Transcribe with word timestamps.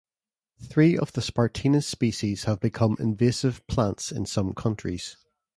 Three 0.63 0.97
of 0.97 1.11
the 1.11 1.21
"Spartina" 1.21 1.83
species 1.83 2.45
have 2.45 2.59
become 2.59 2.97
invasive 2.99 3.61
plants 3.67 4.11
in 4.11 4.25
some 4.25 4.55
countries. 4.55 5.15